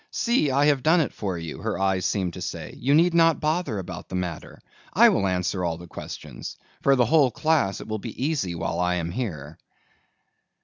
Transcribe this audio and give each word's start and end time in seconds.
"See, 0.09 0.49
I 0.49 0.65
have 0.65 0.81
done 0.81 0.99
it 0.99 1.13
for 1.13 1.37
you," 1.37 1.59
her 1.59 1.77
eyes 1.77 2.07
seemed 2.07 2.33
to 2.33 2.41
say. 2.41 2.75
"You 2.75 2.95
need 2.95 3.13
not 3.13 3.39
bother 3.39 3.77
about 3.77 4.09
the 4.09 4.15
matter. 4.15 4.59
I 4.91 5.09
will 5.09 5.27
answer 5.27 5.63
all 5.63 5.77
questions. 5.85 6.57
For 6.81 6.95
the 6.95 7.05
whole 7.05 7.29
class 7.29 7.81
it 7.81 7.87
will 7.87 7.99
be 7.99 8.25
easy 8.25 8.55
while 8.55 8.79
I 8.79 8.95
am 8.95 9.11
here." 9.11 9.59